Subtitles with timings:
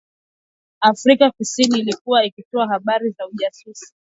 [0.81, 3.93] Afrika kusini ilikuwa ikitoa habari za ujasusi